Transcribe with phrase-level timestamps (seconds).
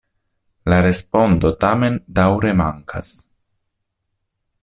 [0.71, 3.13] La respondo tamen daŭre mankas.